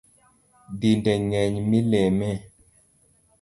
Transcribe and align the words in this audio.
Dinde 0.79 1.13
ngeny 1.25 1.55
mileme 1.69 2.31